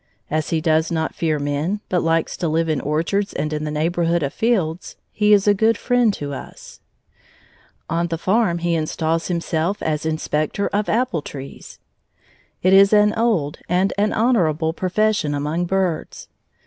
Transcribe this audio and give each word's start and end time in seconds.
As 0.31 0.49
he 0.49 0.61
does 0.61 0.89
not 0.91 1.13
fear 1.13 1.37
men, 1.37 1.79
but 1.87 2.01
likes 2.01 2.35
to 2.37 2.47
live 2.47 2.69
in 2.69 2.81
orchards 2.81 3.33
and 3.33 3.53
in 3.53 3.65
the 3.65 3.69
neighborhood 3.69 4.23
of 4.23 4.33
fields, 4.33 4.95
he 5.11 5.31
is 5.31 5.47
a 5.47 5.53
good 5.53 5.77
friend 5.77 6.11
to 6.15 6.33
us. 6.33 6.79
On 7.87 8.07
the 8.07 8.17
farm 8.17 8.57
he 8.57 8.73
installs 8.73 9.27
himself 9.27 9.79
as 9.83 10.03
Inspector 10.03 10.65
of 10.69 10.89
Apple 10.89 11.21
trees. 11.21 11.77
It 12.63 12.73
is 12.73 12.93
an 12.93 13.13
old 13.13 13.59
and 13.69 13.93
an 13.95 14.11
honorable 14.11 14.73
profession 14.73 15.35
among 15.35 15.65
birds. 15.65 16.27